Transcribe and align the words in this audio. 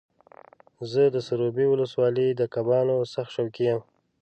زه 0.91 1.03
د 1.15 1.17
سروبي 1.27 1.65
ولسوالۍ 1.69 2.27
د 2.35 2.41
کبانو 2.53 2.95
سخت 3.13 3.31
شوقي 3.35 3.63
یم. 3.71 3.81